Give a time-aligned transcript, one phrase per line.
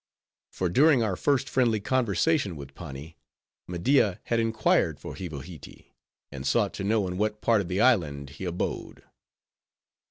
[0.51, 3.19] For, during our first friendly conversation with Pani,
[3.67, 5.93] Media had inquired for Hivohitee,
[6.31, 9.03] and sought to know in what part of the island he abode.